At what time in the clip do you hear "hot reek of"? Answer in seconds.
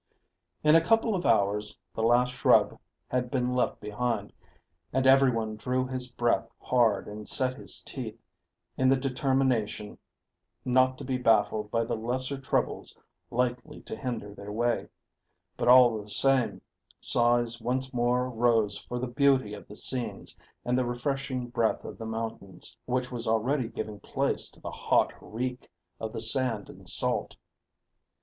24.71-26.11